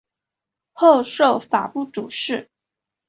[0.73, 2.49] 后授法部主事。